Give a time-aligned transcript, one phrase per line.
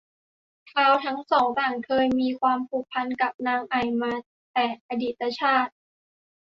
[0.71, 4.13] ท้าวทั้งสองต่างเคยมีความผูกพันกับนางไอ่มา
[4.53, 5.71] แต่อดีตชาติ